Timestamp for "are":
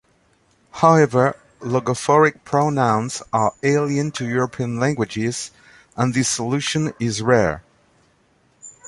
3.31-3.53